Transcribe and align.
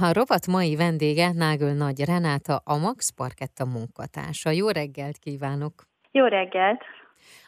A 0.00 0.12
rovat 0.12 0.46
mai 0.46 0.76
vendége 0.76 1.32
Nágöl 1.32 1.72
Nagy 1.72 2.04
Renáta, 2.04 2.56
a 2.64 2.78
Max 2.78 3.10
Parketta 3.10 3.64
munkatársa. 3.64 4.50
Jó 4.50 4.68
reggelt 4.68 5.18
kívánok! 5.18 5.72
Jó 6.10 6.24
reggelt! 6.24 6.80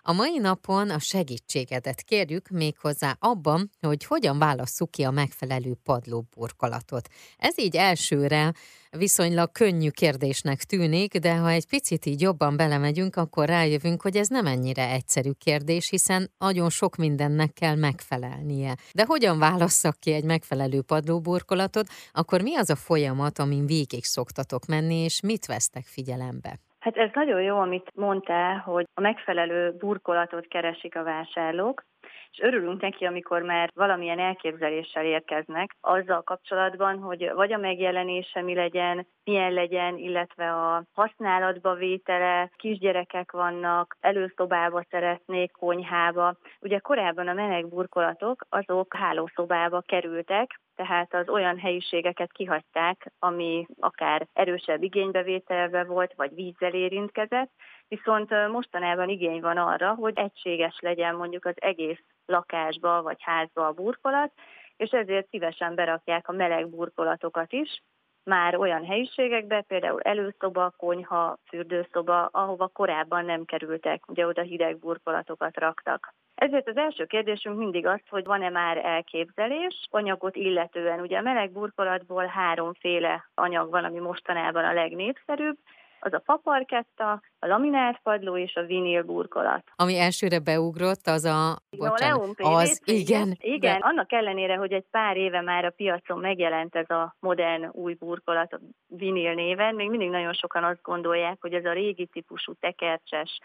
A 0.02 0.12
mai 0.12 0.38
napon 0.38 0.90
a 0.90 0.98
segítségedet 0.98 2.02
kérjük 2.02 2.48
méghozzá 2.48 3.16
abban, 3.18 3.70
hogy 3.80 4.04
hogyan 4.04 4.38
válasszuk 4.38 4.90
ki 4.90 5.02
a 5.02 5.10
megfelelő 5.10 5.76
padlóburkolatot. 5.82 7.08
Ez 7.36 7.58
így 7.58 7.76
elsőre 7.76 8.52
viszonylag 8.90 9.52
könnyű 9.52 9.88
kérdésnek 9.88 10.64
tűnik, 10.64 11.18
de 11.18 11.36
ha 11.36 11.50
egy 11.50 11.66
picit 11.66 12.06
így 12.06 12.20
jobban 12.20 12.56
belemegyünk, 12.56 13.16
akkor 13.16 13.46
rájövünk, 13.46 14.02
hogy 14.02 14.16
ez 14.16 14.28
nem 14.28 14.46
ennyire 14.46 14.90
egyszerű 14.90 15.30
kérdés, 15.30 15.88
hiszen 15.88 16.32
nagyon 16.38 16.70
sok 16.70 16.96
mindennek 16.96 17.52
kell 17.52 17.74
megfelelnie. 17.74 18.76
De 18.92 19.04
hogyan 19.04 19.38
válasszak 19.38 20.00
ki 20.00 20.12
egy 20.12 20.24
megfelelő 20.24 20.82
padlóburkolatot, 20.82 21.88
akkor 22.12 22.40
mi 22.42 22.56
az 22.56 22.70
a 22.70 22.76
folyamat, 22.76 23.38
amin 23.38 23.66
végig 23.66 24.04
szoktatok 24.04 24.66
menni, 24.66 24.94
és 24.94 25.20
mit 25.20 25.46
vesztek 25.46 25.86
figyelembe? 25.86 26.60
Hát 26.86 26.96
ez 26.96 27.10
nagyon 27.12 27.42
jó, 27.42 27.58
amit 27.58 27.90
mondtál, 27.94 28.56
hogy 28.58 28.86
a 28.94 29.00
megfelelő 29.00 29.72
burkolatot 29.78 30.46
keresik 30.46 30.96
a 30.96 31.02
vásárlók, 31.02 31.84
és 32.30 32.38
örülünk 32.38 32.80
neki, 32.80 33.04
amikor 33.04 33.42
már 33.42 33.70
valamilyen 33.74 34.18
elképzeléssel 34.18 35.04
érkeznek 35.04 35.76
azzal 35.80 36.22
kapcsolatban, 36.22 36.98
hogy 36.98 37.30
vagy 37.34 37.52
a 37.52 37.58
megjelenése 37.58 38.42
mi 38.42 38.54
legyen, 38.54 39.06
milyen 39.24 39.52
legyen, 39.52 39.96
illetve 39.96 40.52
a 40.52 40.82
használatba 40.92 41.74
vétele, 41.74 42.50
kisgyerekek 42.56 43.32
vannak, 43.32 43.96
előszobába 44.00 44.84
szeretnék, 44.90 45.52
konyhába. 45.52 46.36
Ugye 46.60 46.78
korábban 46.78 47.28
a 47.28 47.32
meleg 47.32 47.68
burkolatok 47.68 48.46
azok 48.48 48.96
hálószobába 48.96 49.80
kerültek, 49.80 50.60
tehát 50.76 51.14
az 51.14 51.28
olyan 51.28 51.58
helyiségeket 51.58 52.32
kihagyták, 52.32 53.12
ami 53.18 53.66
akár 53.80 54.26
erősebb 54.32 54.82
igénybevételve 54.82 55.84
volt, 55.84 56.12
vagy 56.16 56.34
vízzel 56.34 56.72
érintkezett, 56.72 57.50
viszont 57.88 58.30
mostanában 58.50 59.08
igény 59.08 59.40
van 59.40 59.56
arra, 59.56 59.94
hogy 59.94 60.18
egységes 60.18 60.78
legyen 60.80 61.14
mondjuk 61.14 61.44
az 61.44 61.54
egész 61.56 62.02
lakásba 62.26 63.02
vagy 63.02 63.22
házba 63.22 63.66
a 63.66 63.72
burkolat, 63.72 64.32
és 64.76 64.90
ezért 64.90 65.28
szívesen 65.28 65.74
berakják 65.74 66.28
a 66.28 66.32
meleg 66.32 66.68
burkolatokat 66.68 67.52
is, 67.52 67.82
már 68.26 68.56
olyan 68.56 68.84
helyiségekbe, 68.84 69.60
például 69.60 70.00
előszoba, 70.00 70.72
konyha, 70.76 71.38
fürdőszoba, 71.48 72.28
ahova 72.32 72.66
korábban 72.66 73.24
nem 73.24 73.44
kerültek, 73.44 74.08
ugye 74.08 74.26
oda 74.26 74.42
hideg 74.42 74.78
burkolatokat 74.78 75.56
raktak. 75.58 76.14
Ezért 76.34 76.68
az 76.68 76.76
első 76.76 77.04
kérdésünk 77.04 77.56
mindig 77.58 77.86
az, 77.86 78.00
hogy 78.08 78.24
van-e 78.24 78.50
már 78.50 78.76
elképzelés 78.84 79.86
anyagot 79.90 80.36
illetően. 80.36 81.00
Ugye 81.00 81.18
a 81.18 81.22
meleg 81.22 81.50
burkolatból 81.50 82.26
háromféle 82.26 83.28
anyag 83.34 83.70
van, 83.70 83.84
ami 83.84 83.98
mostanában 83.98 84.64
a 84.64 84.72
legnépszerűbb 84.72 85.56
az 86.00 86.12
a 86.12 86.22
faparketta, 86.24 87.22
a 87.38 87.46
laminált 87.46 88.00
padló 88.02 88.36
és 88.36 88.54
a 88.54 88.62
vinil 88.62 89.02
burkolat. 89.02 89.64
Ami 89.76 89.98
elsőre 89.98 90.38
beugrott, 90.38 91.06
az 91.06 91.24
a... 91.24 91.56
Bocsánat, 91.70 92.34
az, 92.36 92.82
igen. 92.84 93.36
Igen, 93.40 93.80
de... 93.80 93.86
annak 93.86 94.12
ellenére, 94.12 94.56
hogy 94.56 94.72
egy 94.72 94.86
pár 94.90 95.16
éve 95.16 95.40
már 95.40 95.64
a 95.64 95.70
piacon 95.70 96.18
megjelent 96.18 96.76
ez 96.76 96.90
a 96.90 97.16
modern 97.20 97.68
új 97.72 97.94
burkolat 97.94 98.52
a 98.52 98.60
vinil 98.86 99.34
néven, 99.34 99.74
még 99.74 99.90
mindig 99.90 100.10
nagyon 100.10 100.32
sokan 100.32 100.64
azt 100.64 100.82
gondolják, 100.82 101.36
hogy 101.40 101.52
ez 101.52 101.64
a 101.64 101.72
régi 101.72 102.06
típusú 102.06 102.52
tekercses 102.60 103.38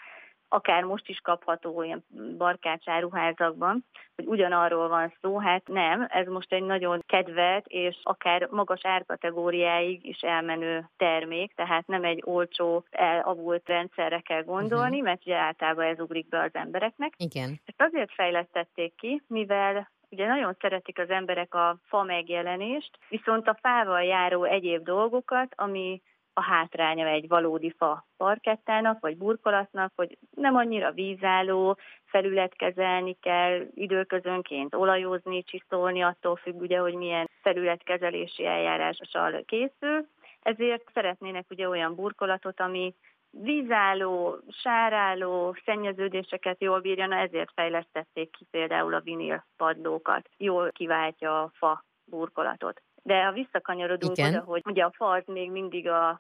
akár 0.53 0.83
most 0.83 1.07
is 1.07 1.19
kapható 1.19 1.83
ilyen 1.83 2.03
barkács 2.37 2.87
áruházakban, 2.87 3.85
hogy 4.15 4.25
ugyanarról 4.25 4.87
van 4.87 5.13
szó, 5.21 5.39
hát 5.39 5.67
nem, 5.67 6.07
ez 6.09 6.27
most 6.27 6.53
egy 6.53 6.63
nagyon 6.63 7.03
kedvelt 7.05 7.65
és 7.67 7.99
akár 8.03 8.47
magas 8.51 8.85
árkategóriáig 8.85 10.05
is 10.05 10.19
elmenő 10.21 10.89
termék, 10.97 11.53
tehát 11.55 11.87
nem 11.87 12.03
egy 12.03 12.21
olcsó, 12.25 12.83
elavult 12.89 13.67
rendszerre 13.67 14.19
kell 14.19 14.43
gondolni, 14.43 14.89
uh-huh. 14.89 15.03
mert 15.03 15.21
ugye 15.25 15.35
általában 15.35 15.85
ez 15.85 15.99
ugrik 15.99 16.29
be 16.29 16.39
az 16.39 16.53
embereknek. 16.53 17.13
Igen. 17.17 17.59
Ezt 17.65 17.81
azért 17.81 18.13
fejlesztették 18.13 18.95
ki, 18.95 19.21
mivel 19.27 19.89
Ugye 20.13 20.27
nagyon 20.27 20.55
szeretik 20.59 20.99
az 20.99 21.09
emberek 21.09 21.53
a 21.53 21.77
fa 21.87 22.03
megjelenést, 22.03 22.97
viszont 23.09 23.47
a 23.47 23.57
fával 23.61 24.03
járó 24.03 24.43
egyéb 24.43 24.83
dolgokat, 24.83 25.53
ami 25.55 26.01
a 26.33 26.41
hátránya 26.41 27.07
egy 27.07 27.27
valódi 27.27 27.73
fa 27.77 28.05
parkettának 28.17 28.99
vagy 28.99 29.17
burkolatnak, 29.17 29.91
hogy 29.95 30.17
nem 30.35 30.55
annyira 30.55 30.91
vízálló, 30.91 31.77
felület 32.05 32.55
kezelni 32.55 33.17
kell, 33.21 33.65
időközönként 33.73 34.75
olajozni, 34.75 35.43
csiszolni, 35.43 36.01
attól 36.01 36.35
függ 36.35 36.61
ugye, 36.61 36.79
hogy 36.79 36.93
milyen 36.93 37.29
felületkezelési 37.41 38.45
eljárással 38.45 39.43
készül. 39.45 40.07
Ezért 40.41 40.83
szeretnének 40.93 41.45
ugye 41.49 41.67
olyan 41.67 41.95
burkolatot, 41.95 42.59
ami 42.59 42.95
vízálló, 43.31 44.37
sárálló, 44.49 45.55
szennyeződéseket 45.65 46.61
jól 46.61 46.79
bírja, 46.79 47.05
na 47.05 47.15
ezért 47.15 47.51
fejlesztették 47.55 48.31
ki 48.31 48.45
például 48.51 48.93
a 48.93 49.01
vinil 49.01 49.45
padlókat. 49.57 50.29
Jól 50.37 50.71
kiváltja 50.71 51.41
a 51.41 51.51
fa 51.53 51.83
burkolatot. 52.05 52.81
De 53.03 53.23
ha 53.23 53.31
visszakanyarodunk 53.31 54.17
Igen. 54.17 54.33
oda, 54.33 54.43
hogy 54.43 54.61
ugye 54.65 54.83
a 54.83 54.91
fa 54.95 55.09
az 55.09 55.23
még 55.25 55.51
mindig 55.51 55.87
a, 55.87 56.09
a 56.09 56.19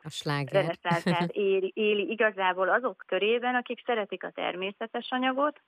reneszánszát 0.51 1.31
éli, 1.49 1.71
éli 1.75 2.11
igazából 2.11 2.69
azok 2.69 3.03
körében, 3.07 3.55
akik 3.55 3.81
szeretik 3.85 4.23
a 4.23 4.31
természetes 4.31 5.07
anyagot, 5.09 5.61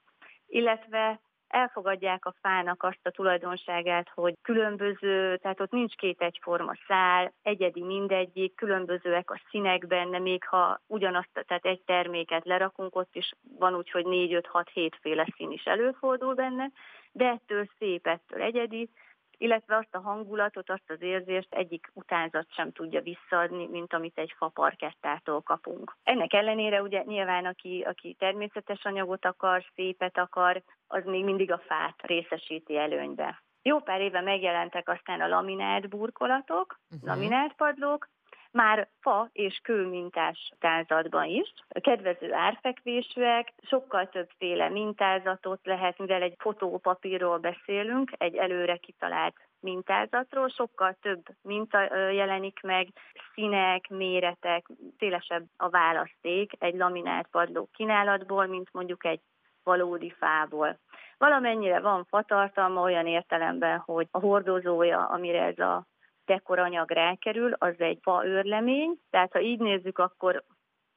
illetve 0.47 1.19
elfogadják 1.53 2.25
a 2.25 2.34
fának 2.41 2.84
azt 2.84 3.00
a 3.03 3.12
tulajdonságát, 3.12 4.09
hogy 4.13 4.34
különböző, 4.41 5.38
tehát 5.38 5.59
ott 5.59 5.72
nincs 5.72 5.96
két 5.96 6.22
egyforma 6.22 6.73
szál, 6.88 7.34
egyedi 7.41 7.84
mindegyik, 7.84 8.56
különbözőek 8.56 9.31
a 9.31 9.41
színek 9.50 9.88
benne, 9.88 10.19
még 10.19 10.46
ha 10.46 10.81
ugyanazt, 10.88 11.29
tehát 11.34 11.66
egy 11.66 11.81
terméket 11.85 12.46
lerakunk, 12.46 12.96
ott 12.96 13.16
is 13.16 13.34
van 13.59 13.75
úgy, 13.75 13.91
hogy 13.91 14.06
4, 14.06 14.34
5, 14.34 14.47
6, 14.47 14.69
7 14.69 14.97
féle 15.02 15.28
szín 15.35 15.52
is 15.52 15.63
előfordul 15.63 16.34
benne, 16.34 16.72
de 17.12 17.25
ettől 17.25 17.69
szép, 17.78 18.07
ettől 18.07 18.41
egyedi, 18.41 18.90
illetve 19.44 19.76
azt 19.76 19.96
a 19.96 20.00
hangulatot, 20.00 20.70
azt 20.70 20.90
az 20.90 21.02
érzést 21.02 21.54
egyik 21.54 21.90
utánzat 21.94 22.48
sem 22.50 22.72
tudja 22.72 23.02
visszaadni, 23.02 23.68
mint 23.68 23.94
amit 23.94 24.18
egy 24.18 24.34
faparkettától 24.38 25.42
kapunk. 25.42 25.96
Ennek 26.04 26.34
ellenére 26.34 26.81
ugye 26.81 27.04
nyilván, 27.04 27.46
aki, 27.46 27.86
aki 27.88 28.16
természetes 28.20 28.84
anyagot 28.84 29.26
akar, 29.26 29.64
szépet 29.76 30.18
akar, 30.18 30.64
az 30.88 31.03
még 31.06 31.24
mindig 31.24 31.52
a 31.52 31.62
fát 31.68 31.96
részesíti 32.02 32.78
előnybe. 32.78 33.44
Jó 33.62 33.80
pár 33.80 34.02
éve 34.02 34.22
megjelentek 34.22 34.90
aztán 34.90 35.22
a 35.22 35.28
laminált 35.28 35.90
burkolatok, 35.90 36.80
uh-huh. 36.90 37.09
laminált 37.09 37.53
padlók, 37.53 38.09
már 38.53 38.88
fa 39.00 39.30
és 39.31 39.59
kő 39.64 39.86
mintás 39.88 40.52
tázatban 40.59 41.25
is. 41.25 41.53
Kedvező 41.81 42.34
árfekvésűek, 42.34 43.53
sokkal 43.62 44.09
többféle 44.09 44.69
mintázatot 44.69 45.59
lehet, 45.64 45.97
mivel 45.97 46.22
egy 46.22 46.36
fotópapírról 46.38 47.38
beszélünk, 47.38 48.12
egy 48.18 48.36
előre 48.36 48.78
kitalált 48.78 49.36
mintázatról, 49.59 50.50
sokkal 50.50 50.97
több 51.02 51.22
minta 51.41 51.96
jelenik 52.12 52.59
meg, 52.62 52.88
színek, 53.34 53.90
méretek, 53.90 54.66
szélesebb 54.97 55.46
a 55.58 55.70
választék 55.70 56.52
egy 56.59 56.75
laminált 56.75 57.28
padló 57.28 57.70
kínálatból, 57.74 58.46
mint 58.46 58.70
mondjuk 58.72 59.06
egy 59.06 59.22
valódi 59.64 60.14
fából. 60.20 60.80
Valamennyire 61.18 61.80
van 61.80 62.06
fatartalma 62.06 62.81
olyan 62.81 63.08
értelemben, 63.08 63.78
hogy 63.78 64.08
a 64.12 64.20
hordozója, 64.20 65.06
amire 65.06 65.41
ez 65.41 65.59
a 65.59 65.85
dekoranyag 66.25 66.91
rákerül, 66.91 67.53
az 67.53 67.73
egy 67.78 68.00
fa 68.01 68.25
őrlemény, 68.25 69.00
tehát 69.09 69.31
ha 69.31 69.39
így 69.39 69.59
nézzük, 69.59 69.97
akkor 69.97 70.44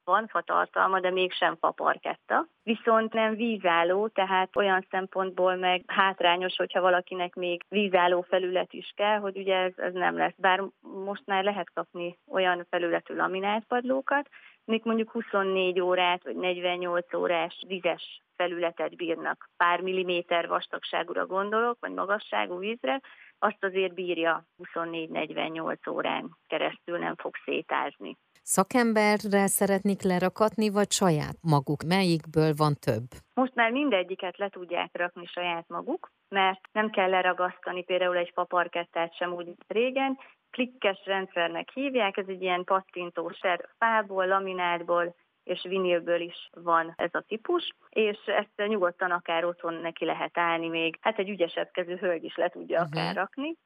van 0.06 0.26
fa 0.26 0.40
tartalma, 0.40 1.00
de 1.00 1.10
mégsem 1.10 1.56
fa 1.60 1.70
parketta. 1.70 2.46
Viszont 2.62 3.12
nem 3.12 3.34
vízálló, 3.34 4.08
tehát 4.08 4.56
olyan 4.56 4.86
szempontból 4.90 5.56
meg 5.56 5.82
hátrányos, 5.86 6.56
hogyha 6.56 6.80
valakinek 6.80 7.34
még 7.34 7.64
vízálló 7.68 8.20
felület 8.22 8.72
is 8.72 8.92
kell, 8.96 9.18
hogy 9.18 9.36
ugye 9.36 9.56
ez, 9.56 9.72
ez 9.76 9.92
nem 9.92 10.16
lesz. 10.16 10.34
Bár 10.36 10.62
most 10.80 11.22
már 11.26 11.44
lehet 11.44 11.70
kapni 11.74 12.18
olyan 12.28 12.66
felületű 12.70 13.14
laminált 13.14 13.64
padlókat, 13.64 14.28
még 14.64 14.80
mondjuk 14.84 15.10
24 15.10 15.80
órát 15.80 16.24
vagy 16.24 16.36
48 16.36 17.14
órás 17.14 17.64
vizes 17.66 18.22
felületet 18.36 18.96
bírnak. 18.96 19.48
Pár 19.56 19.80
milliméter 19.80 20.48
vastagságúra 20.48 21.26
gondolok, 21.26 21.76
vagy 21.80 21.92
magasságú 21.92 22.58
vízre, 22.58 23.00
azt 23.38 23.64
azért 23.64 23.94
bírja 23.94 24.44
24-48 24.74 25.90
órán 25.90 26.30
keresztül, 26.46 26.98
nem 26.98 27.14
fog 27.16 27.34
szétázni. 27.44 28.16
Szakemberrel 28.42 29.46
szeretnék 29.46 30.02
lerakatni, 30.02 30.70
vagy 30.70 30.90
saját 30.90 31.36
maguk? 31.40 31.82
Melyikből 31.82 32.52
van 32.56 32.74
több? 32.74 33.06
Most 33.34 33.54
már 33.54 33.70
mindegyiket 33.70 34.36
le 34.36 34.48
tudják 34.48 34.90
rakni 34.92 35.26
saját 35.26 35.68
maguk, 35.68 36.10
mert 36.28 36.60
nem 36.72 36.90
kell 36.90 37.10
leragasztani 37.10 37.82
például 37.84 38.16
egy 38.16 38.30
faparkettát 38.34 39.16
sem 39.16 39.32
úgy 39.32 39.54
régen, 39.66 40.18
klikkes 40.50 41.00
rendszernek 41.04 41.68
hívják, 41.72 42.16
ez 42.16 42.28
egy 42.28 42.42
ilyen 42.42 42.64
pattintós 42.64 43.38
fából, 43.78 44.26
laminátból, 44.26 45.14
és 45.46 45.62
vinilből 45.68 46.20
is 46.20 46.50
van 46.52 46.92
ez 46.96 47.10
a 47.12 47.20
típus, 47.20 47.68
és 47.88 48.18
ezt 48.26 48.68
nyugodtan 48.68 49.10
akár 49.10 49.44
otthon 49.44 49.74
neki 49.74 50.04
lehet 50.04 50.38
állni 50.38 50.68
még, 50.68 50.98
hát 51.00 51.18
egy 51.18 51.28
ügyesebb 51.28 51.70
kezű 51.70 51.96
hölgy 51.96 52.24
is 52.24 52.36
le 52.36 52.48
tudja 52.48 52.80
uh-huh. 52.80 53.00
akár 53.00 53.14
rakni, 53.14 53.56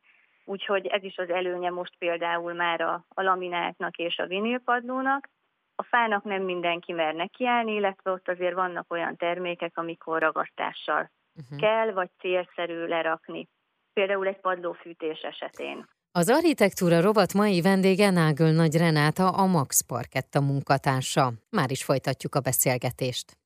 úgyhogy 0.45 0.87
ez 0.87 1.03
is 1.03 1.17
az 1.17 1.31
előnye 1.31 1.71
most 1.71 1.97
például 1.99 2.53
már 2.53 2.81
a, 2.81 3.05
a 3.09 3.23
laminátnak 3.23 3.97
és 3.97 4.19
a 4.19 4.27
vinilpadlónak. 4.27 5.29
A 5.75 5.83
fának 5.83 6.25
nem 6.25 6.43
mindenki 6.43 6.93
mer 6.93 7.15
nekiállni, 7.15 7.75
illetve 7.75 8.11
ott 8.11 8.29
azért 8.29 8.55
vannak 8.55 8.93
olyan 8.93 9.17
termékek, 9.17 9.77
amikor 9.77 10.21
ragasztással 10.21 11.11
uh-huh. 11.35 11.59
kell, 11.59 11.93
vagy 11.93 12.11
célszerű 12.19 12.87
lerakni. 12.87 13.49
Például 13.93 14.27
egy 14.27 14.41
padlófűtés 14.41 15.21
esetén. 15.21 15.87
Az 16.13 16.29
architektúra 16.29 17.01
rovat 17.01 17.35
mai 17.35 17.61
vendége 17.61 18.11
Nágöl 18.11 18.53
Nagy 18.53 18.77
Renáta, 18.77 19.31
a 19.31 19.47
Max 19.47 19.81
Parketta 19.81 20.41
munkatársa. 20.41 21.33
Már 21.51 21.71
is 21.71 21.85
folytatjuk 21.85 22.35
a 22.35 22.41
beszélgetést. 22.41 23.39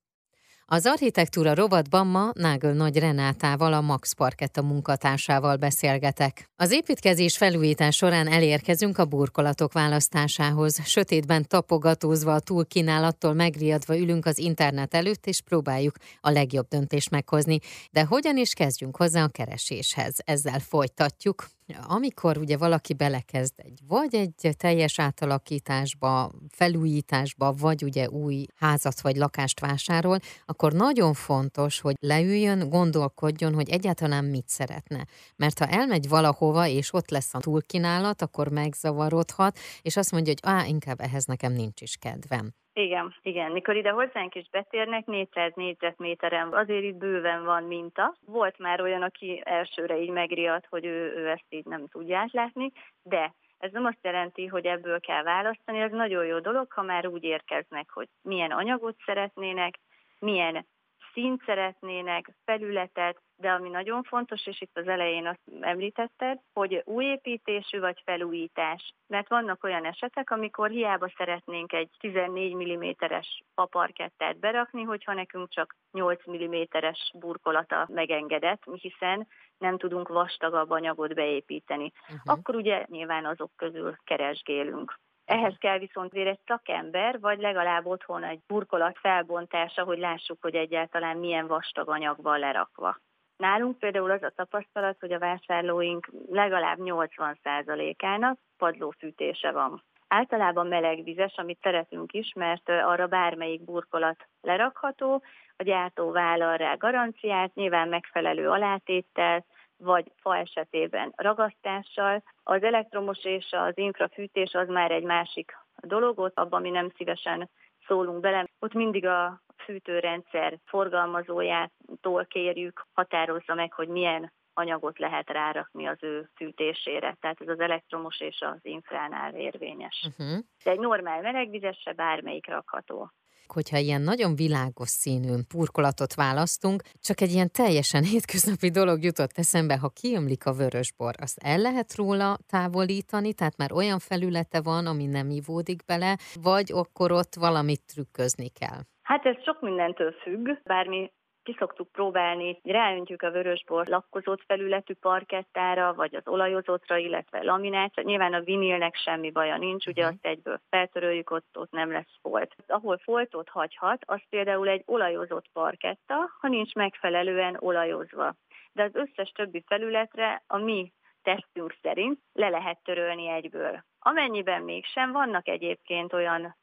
Az 0.66 0.86
architektúra 0.86 1.54
rovatban 1.54 2.06
ma 2.06 2.30
Nágöl 2.34 2.72
Nagy 2.72 2.98
Renátával, 2.98 3.72
a 3.72 3.80
Max 3.80 4.12
Parketta 4.12 4.62
munkatársával 4.62 5.56
beszélgetek. 5.56 6.50
Az 6.56 6.72
építkezés 6.72 7.36
felújítás 7.36 7.96
során 7.96 8.28
elérkezünk 8.28 8.98
a 8.98 9.04
burkolatok 9.04 9.72
választásához. 9.72 10.80
Sötétben 10.84 11.48
tapogatózva 11.48 12.34
a 12.34 12.40
túlkínálattól 12.40 13.32
megriadva 13.32 13.98
ülünk 13.98 14.26
az 14.26 14.38
internet 14.38 14.94
előtt, 14.94 15.26
és 15.26 15.40
próbáljuk 15.40 15.96
a 16.20 16.30
legjobb 16.30 16.68
döntést 16.68 17.10
meghozni. 17.10 17.58
De 17.90 18.04
hogyan 18.04 18.36
is 18.36 18.52
kezdjünk 18.52 18.96
hozzá 18.96 19.22
a 19.24 19.28
kereséshez? 19.28 20.14
Ezzel 20.24 20.60
folytatjuk. 20.60 21.46
Amikor 21.82 22.38
ugye 22.38 22.56
valaki 22.56 22.94
belekezd 22.94 23.52
egy 23.56 23.78
vagy 23.88 24.14
egy 24.14 24.54
teljes 24.56 24.98
átalakításba, 24.98 26.32
felújításba, 26.48 27.52
vagy 27.52 27.82
ugye 27.84 28.08
új 28.08 28.46
házat 28.56 29.00
vagy 29.00 29.16
lakást 29.16 29.60
vásárol, 29.60 30.18
akkor 30.44 30.72
nagyon 30.72 31.14
fontos, 31.14 31.80
hogy 31.80 31.94
leüljön, 32.00 32.68
gondolkodjon, 32.68 33.54
hogy 33.54 33.68
egyáltalán 33.68 34.24
mit 34.24 34.48
szeretne. 34.48 35.06
Mert 35.36 35.58
ha 35.58 35.66
elmegy 35.66 36.08
valahova, 36.08 36.66
és 36.66 36.92
ott 36.92 37.10
lesz 37.10 37.34
a 37.34 37.38
túlkínálat, 37.40 38.22
akkor 38.22 38.48
megzavarodhat, 38.48 39.58
és 39.82 39.96
azt 39.96 40.10
mondja, 40.10 40.32
hogy 40.32 40.52
á, 40.52 40.66
inkább 40.66 41.00
ehhez 41.00 41.24
nekem 41.24 41.52
nincs 41.52 41.80
is 41.80 41.96
kedvem. 41.96 42.54
Igen, 42.76 43.14
igen. 43.22 43.52
Mikor 43.52 43.76
ide 43.76 43.90
hozzánk 43.90 44.34
is 44.34 44.48
betérnek, 44.50 45.06
400 45.06 45.52
négyzetméteren 45.54 46.52
azért 46.52 46.82
itt 46.82 46.94
bőven 46.94 47.44
van 47.44 47.62
minta. 47.62 48.14
Volt 48.26 48.58
már 48.58 48.80
olyan, 48.80 49.02
aki 49.02 49.42
elsőre 49.44 50.00
így 50.00 50.10
megriadt, 50.10 50.66
hogy 50.70 50.84
ő, 50.84 51.14
ő 51.16 51.28
ezt 51.28 51.46
így 51.48 51.64
nem 51.64 51.88
tudja 51.88 52.18
átlátni, 52.18 52.72
de 53.02 53.34
ez 53.58 53.72
nem 53.72 53.84
azt 53.84 53.98
jelenti, 54.02 54.46
hogy 54.46 54.66
ebből 54.66 55.00
kell 55.00 55.22
választani, 55.22 55.80
ez 55.80 55.90
nagyon 55.90 56.26
jó 56.26 56.38
dolog, 56.38 56.72
ha 56.72 56.82
már 56.82 57.06
úgy 57.06 57.24
érkeznek, 57.24 57.90
hogy 57.90 58.08
milyen 58.22 58.50
anyagot 58.50 58.96
szeretnének, 59.04 59.78
milyen 60.18 60.66
színt 61.14 61.42
szeretnének, 61.44 62.34
felületet, 62.44 63.22
de 63.36 63.50
ami 63.50 63.68
nagyon 63.68 64.02
fontos, 64.02 64.46
és 64.46 64.60
itt 64.60 64.78
az 64.78 64.88
elején 64.88 65.26
azt 65.26 65.40
említetted, 65.60 66.38
hogy 66.52 66.82
új 66.84 67.04
építésű 67.04 67.80
vagy 67.80 68.02
felújítás. 68.04 68.94
Mert 69.06 69.28
vannak 69.28 69.64
olyan 69.64 69.84
esetek, 69.84 70.30
amikor 70.30 70.70
hiába 70.70 71.12
szeretnénk 71.16 71.72
egy 71.72 71.90
14 71.98 72.54
mm-es 72.54 73.42
paparkettát 73.54 74.38
berakni, 74.38 74.82
hogyha 74.82 75.14
nekünk 75.14 75.48
csak 75.48 75.76
8 75.92 76.20
mm-es 76.30 77.10
burkolata 77.18 77.88
megengedett, 77.92 78.62
hiszen 78.72 79.26
nem 79.58 79.78
tudunk 79.78 80.08
vastagabb 80.08 80.70
anyagot 80.70 81.14
beépíteni. 81.14 81.92
Uh-huh. 82.02 82.18
Akkor 82.24 82.54
ugye 82.54 82.84
nyilván 82.88 83.26
azok 83.26 83.50
közül 83.56 83.96
keresgélünk. 84.04 84.98
Ehhez 85.24 85.54
kell 85.58 85.78
viszont 85.78 86.12
vér 86.12 86.26
egy 86.26 86.40
szakember, 86.46 87.20
vagy 87.20 87.40
legalább 87.40 87.86
otthon 87.86 88.24
egy 88.24 88.40
burkolat 88.46 88.98
felbontása, 88.98 89.84
hogy 89.84 89.98
lássuk, 89.98 90.38
hogy 90.40 90.54
egyáltalán 90.54 91.16
milyen 91.16 91.46
vastag 91.46 91.88
anyag 91.88 92.22
van 92.22 92.38
lerakva. 92.38 92.96
Nálunk 93.36 93.78
például 93.78 94.10
az 94.10 94.22
a 94.22 94.32
tapasztalat, 94.36 94.96
hogy 95.00 95.12
a 95.12 95.18
vásárlóink 95.18 96.10
legalább 96.30 96.78
80%-ának 96.80 98.38
padlófűtése 98.58 99.52
van. 99.52 99.82
Általában 100.08 100.66
melegvizes, 100.66 101.34
amit 101.36 101.58
szeretünk 101.62 102.12
is, 102.12 102.32
mert 102.32 102.68
arra 102.68 103.06
bármelyik 103.06 103.64
burkolat 103.64 104.26
lerakható, 104.40 105.22
a 105.56 105.62
gyártó 105.62 106.10
vállal 106.10 106.56
rá 106.56 106.74
garanciát, 106.74 107.54
nyilván 107.54 107.88
megfelelő 107.88 108.48
alátéttel, 108.48 109.44
vagy 109.84 110.12
fa 110.16 110.36
esetében 110.36 111.12
ragasztással. 111.16 112.22
Az 112.42 112.62
elektromos 112.62 113.24
és 113.24 113.48
az 113.50 113.78
infrafűtés 113.78 114.52
az 114.52 114.68
már 114.68 114.90
egy 114.90 115.02
másik 115.02 115.56
dolog, 115.80 116.18
ott 116.18 116.38
abban 116.38 116.60
mi 116.60 116.70
nem 116.70 116.90
szívesen 116.96 117.50
szólunk 117.86 118.20
bele. 118.20 118.48
Ott 118.58 118.72
mindig 118.72 119.06
a 119.06 119.42
fűtőrendszer 119.64 120.58
forgalmazójától 120.64 122.24
kérjük, 122.24 122.86
határozza 122.92 123.54
meg, 123.54 123.72
hogy 123.72 123.88
milyen 123.88 124.32
anyagot 124.54 124.98
lehet 124.98 125.30
rárakni 125.30 125.86
az 125.86 125.98
ő 126.00 126.30
fűtésére. 126.36 127.16
Tehát 127.20 127.40
ez 127.40 127.48
az 127.48 127.60
elektromos 127.60 128.20
és 128.20 128.40
az 128.40 128.58
infránál 128.62 129.34
érvényes. 129.34 130.06
Uh-huh. 130.08 130.38
De 130.64 130.70
egy 130.70 130.78
normál 130.78 131.20
melegvizesre 131.20 131.92
bármelyik 131.92 132.46
rakható 132.46 133.10
hogyha 133.52 133.76
ilyen 133.76 134.02
nagyon 134.02 134.34
világos 134.34 134.88
színű 134.88 135.34
purkolatot 135.48 136.14
választunk, 136.14 136.82
csak 137.00 137.20
egy 137.20 137.32
ilyen 137.32 137.50
teljesen 137.50 138.04
hétköznapi 138.12 138.70
dolog 138.70 139.02
jutott 139.02 139.38
eszembe, 139.38 139.78
ha 139.78 139.88
kiömlik 140.00 140.46
a 140.46 140.52
vörösbor, 140.52 141.14
azt 141.20 141.38
el 141.42 141.58
lehet 141.58 141.94
róla 141.96 142.38
távolítani, 142.50 143.34
tehát 143.34 143.56
már 143.56 143.72
olyan 143.72 143.98
felülete 143.98 144.60
van, 144.60 144.86
ami 144.86 145.06
nem 145.06 145.30
ivódik 145.30 145.84
bele, 145.84 146.16
vagy 146.42 146.70
akkor 146.72 147.12
ott 147.12 147.34
valamit 147.34 147.86
trükközni 147.92 148.48
kell? 148.48 148.80
Hát 149.02 149.24
ez 149.24 149.36
sok 149.44 149.60
mindentől 149.60 150.12
függ, 150.12 150.48
bármi 150.64 151.10
ki 151.44 151.56
szoktuk 151.58 151.92
próbálni, 151.92 152.58
hogy 152.62 152.72
ráöntjük 152.72 153.22
a 153.22 153.30
vörösbor 153.30 153.86
lakkozott 153.86 154.42
felületű 154.46 154.94
parkettára, 154.94 155.94
vagy 155.94 156.14
az 156.14 156.28
olajozottra, 156.28 156.96
illetve 156.96 157.42
laminátra. 157.42 158.02
Nyilván 158.02 158.34
a 158.34 158.40
vinilnek 158.40 158.96
semmi 158.96 159.30
baja 159.30 159.56
nincs, 159.56 159.86
ugye 159.86 160.04
mhm. 160.04 160.12
azt 160.12 160.26
egyből 160.26 160.60
feltöröljük, 160.70 161.30
ott, 161.30 161.56
ott 161.58 161.70
nem 161.70 161.92
lesz 161.92 162.18
folt. 162.20 162.54
Ahol 162.66 162.98
foltot 162.98 163.48
hagyhat, 163.48 164.02
az 164.06 164.20
például 164.30 164.68
egy 164.68 164.82
olajozott 164.86 165.46
parketta, 165.52 166.14
ha 166.40 166.48
nincs 166.48 166.74
megfelelően 166.74 167.56
olajozva. 167.60 168.34
De 168.72 168.82
az 168.82 168.94
összes 168.94 169.30
többi 169.30 169.64
felületre 169.66 170.42
a 170.46 170.58
mi 170.58 170.92
tesztünk 171.22 171.76
szerint 171.82 172.18
le 172.32 172.48
lehet 172.48 172.78
törölni 172.84 173.28
egyből. 173.28 173.84
Amennyiben 173.98 174.62
mégsem, 174.62 175.12
vannak 175.12 175.48
egyébként 175.48 176.12
olyan 176.12 176.56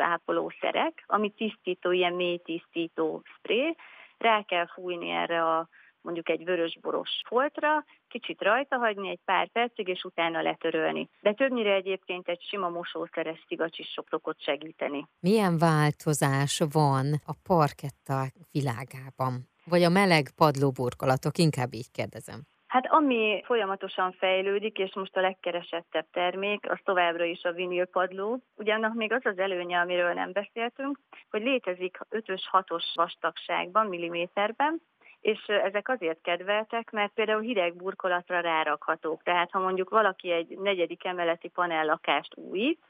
ápolószerek, 0.00 1.04
ami 1.06 1.30
tisztító, 1.30 1.90
ilyen 1.90 2.12
mély 2.12 2.38
tisztító 2.38 3.22
spré, 3.24 3.74
rá 4.18 4.42
kell 4.42 4.66
fújni 4.66 5.10
erre 5.10 5.42
a 5.42 5.68
mondjuk 6.06 6.28
egy 6.28 6.44
vörösboros 6.44 7.10
foltra, 7.26 7.84
kicsit 8.08 8.42
rajta 8.42 8.76
hagyni 8.76 9.08
egy 9.08 9.20
pár 9.24 9.48
percig, 9.48 9.88
és 9.88 10.04
utána 10.04 10.42
letörölni. 10.42 11.08
De 11.20 11.32
többnyire 11.32 11.72
egyébként 11.74 12.28
egy 12.28 12.42
sima 12.42 12.68
mosószeres 12.68 13.44
szivacs 13.48 13.78
is 13.78 14.00
szokott 14.10 14.40
segíteni. 14.40 15.06
Milyen 15.20 15.58
változás 15.58 16.62
van 16.72 17.06
a 17.26 17.34
parketta 17.42 18.26
világában? 18.52 19.48
Vagy 19.64 19.82
a 19.82 19.88
meleg 19.88 20.30
padlóburkolatok, 20.36 21.38
inkább 21.38 21.72
így 21.74 21.90
kérdezem. 21.90 22.40
Hát 22.76 22.86
ami 22.92 23.42
folyamatosan 23.44 24.12
fejlődik, 24.12 24.78
és 24.78 24.94
most 24.94 25.16
a 25.16 25.20
legkeresettebb 25.20 26.06
termék, 26.12 26.70
az 26.70 26.78
továbbra 26.84 27.24
is 27.24 27.42
a 27.42 27.52
vinilpadló. 27.52 28.40
Ugye 28.56 28.74
annak 28.74 28.94
még 28.94 29.12
az 29.12 29.20
az 29.24 29.38
előnye, 29.38 29.80
amiről 29.80 30.12
nem 30.12 30.32
beszéltünk, 30.32 30.98
hogy 31.30 31.42
létezik 31.42 31.98
5-ös, 32.10 32.42
6-os 32.52 32.84
vastagságban, 32.94 33.86
milliméterben, 33.86 34.80
és 35.20 35.44
ezek 35.46 35.88
azért 35.88 36.20
kedveltek, 36.22 36.90
mert 36.90 37.12
például 37.12 37.40
hideg 37.40 37.76
burkolatra 37.76 38.40
rárakhatók. 38.40 39.22
Tehát 39.22 39.50
ha 39.50 39.58
mondjuk 39.58 39.90
valaki 39.90 40.30
egy 40.30 40.58
negyedik 40.58 41.04
emeleti 41.04 41.48
panellakást 41.48 42.36
újít, 42.36 42.82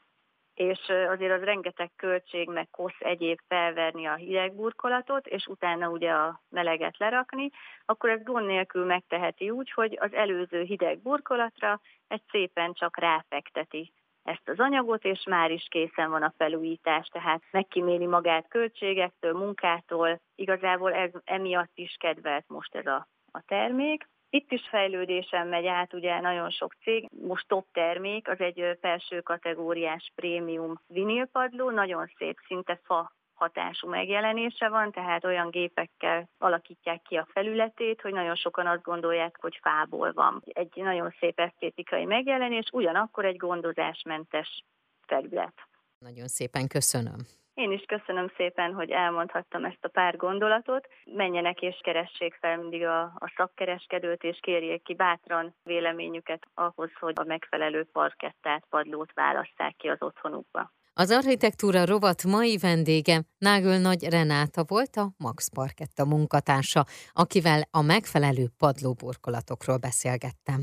és 0.57 0.79
azért 1.09 1.31
az 1.31 1.43
rengeteg 1.43 1.91
költség, 1.95 2.49
meg 2.49 2.67
kosz 2.71 2.99
egyéb 2.99 3.39
felverni 3.47 4.05
a 4.05 4.15
hideg 4.15 4.55
burkolatot, 4.55 5.27
és 5.27 5.45
utána 5.47 5.89
ugye 5.89 6.11
a 6.11 6.41
meleget 6.49 6.97
lerakni, 6.97 7.49
akkor 7.85 8.09
ez 8.09 8.23
gond 8.23 8.45
nélkül 8.45 8.85
megteheti 8.85 9.49
úgy, 9.49 9.71
hogy 9.71 9.97
az 9.99 10.13
előző 10.13 10.61
hideg 10.61 11.01
burkolatra 11.01 11.81
egy 12.07 12.21
szépen 12.31 12.73
csak 12.73 12.99
ráfekteti 12.99 13.93
ezt 14.23 14.49
az 14.49 14.59
anyagot, 14.59 15.03
és 15.03 15.23
már 15.29 15.51
is 15.51 15.67
készen 15.69 16.09
van 16.09 16.23
a 16.23 16.33
felújítás, 16.37 17.07
tehát 17.07 17.41
megkíméli 17.51 18.05
magát 18.05 18.47
költségektől, 18.47 19.33
munkától, 19.33 20.19
igazából 20.35 20.93
ez 20.93 21.11
emiatt 21.23 21.71
is 21.75 21.95
kedvelt 21.99 22.45
most 22.47 22.75
ez 22.75 22.85
a, 22.85 23.07
a 23.31 23.41
termék. 23.47 24.07
Itt 24.29 24.51
is 24.51 24.67
fejlődésen 24.69 25.47
megy 25.47 25.65
át, 25.65 25.93
ugye 25.93 26.19
nagyon 26.19 26.49
sok 26.49 26.75
cég, 26.83 27.07
most 27.27 27.47
top 27.47 27.67
termék, 27.71 28.27
az 28.27 28.39
egy 28.39 28.77
felső 28.81 29.21
kategóriás 29.21 30.11
prémium 30.15 30.81
vinilpadló, 30.87 31.69
nagyon 31.69 32.11
szép, 32.17 32.37
szinte 32.47 32.79
fa 32.83 33.15
hatású 33.37 33.89
megjelenése 33.89 34.69
van, 34.69 34.91
tehát 34.91 35.25
olyan 35.25 35.49
gépekkel 35.49 36.29
alakítják 36.37 37.01
ki 37.01 37.15
a 37.15 37.27
felületét, 37.31 38.01
hogy 38.01 38.13
nagyon 38.13 38.35
sokan 38.35 38.67
azt 38.67 38.81
gondolják, 38.81 39.37
hogy 39.41 39.59
fából 39.61 40.13
van. 40.13 40.43
Egy 40.45 40.71
nagyon 40.75 41.15
szép 41.19 41.39
esztétikai 41.39 42.05
megjelenés, 42.05 42.69
ugyanakkor 42.71 43.25
egy 43.25 43.37
gondozásmentes 43.37 44.63
felület. 45.07 45.53
Nagyon 45.99 46.27
szépen 46.27 46.67
köszönöm. 46.67 47.19
Én 47.63 47.71
is 47.71 47.83
köszönöm 47.87 48.31
szépen, 48.37 48.73
hogy 48.73 48.89
elmondhattam 48.89 49.65
ezt 49.65 49.83
a 49.85 49.87
pár 49.87 50.15
gondolatot. 50.15 50.87
Menjenek 51.05 51.61
és 51.61 51.79
keressék 51.83 52.33
fel 52.41 52.57
mindig 52.57 52.83
a, 52.85 53.01
a 53.01 53.33
szakkereskedőt, 53.37 54.23
és 54.23 54.37
kérjék 54.41 54.83
ki 54.83 54.95
bátran 54.95 55.55
véleményüket 55.63 56.47
ahhoz, 56.53 56.89
hogy 56.99 57.13
a 57.15 57.23
megfelelő 57.23 57.87
parkettát, 57.91 58.63
padlót 58.69 59.13
válasszák 59.13 59.75
ki 59.77 59.87
az 59.87 60.01
otthonukba. 60.01 60.71
Az 60.93 61.11
architektúra 61.11 61.85
rovat 61.85 62.23
mai 62.23 62.57
vendége 62.57 63.21
Nágöl 63.37 63.77
Nagy 63.77 64.03
Renáta 64.09 64.63
volt 64.67 64.95
a 64.95 65.09
Max 65.17 65.49
Parketta 65.53 66.05
munkatársa, 66.05 66.85
akivel 67.13 67.61
a 67.71 67.81
megfelelő 67.81 68.45
padlóburkolatokról 68.57 69.77
beszélgettem. 69.77 70.61